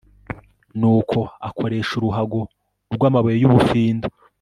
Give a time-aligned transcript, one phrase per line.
[0.79, 1.19] nuko
[1.49, 2.39] akoresha uruhago
[2.95, 4.07] rw'amabuye y'ubufindo